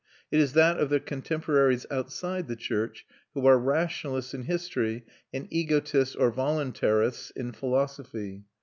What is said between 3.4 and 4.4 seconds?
are rationalists